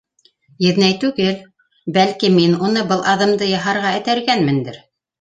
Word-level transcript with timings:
Еҙнәй 0.65 0.95
түгел, 1.03 1.35
бәлки 1.99 2.33
мин 2.39 2.59
уны 2.71 2.89
был 2.95 3.07
аҙымды 3.15 3.55
яһарға 3.55 3.97
этәргәнмендер. 4.03 4.87